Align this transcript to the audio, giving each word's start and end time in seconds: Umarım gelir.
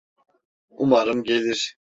Umarım 0.69 1.23
gelir. 1.23 1.77